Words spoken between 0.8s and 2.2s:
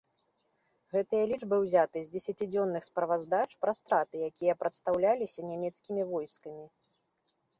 Гэтыя лічбы ўзяты з